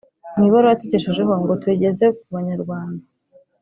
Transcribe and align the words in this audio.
Mu 0.35 0.43
ibaruwa 0.47 0.71
yatugejejeho 0.73 1.31
ngo 1.41 1.53
tuyigeze 1.61 2.05
ku 2.17 2.25
banyarwanda 2.35 3.03